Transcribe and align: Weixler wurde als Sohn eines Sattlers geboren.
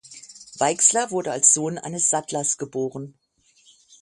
Weixler 0.57 1.11
wurde 1.11 1.31
als 1.31 1.53
Sohn 1.53 1.77
eines 1.77 2.09
Sattlers 2.09 2.57
geboren. 2.57 3.13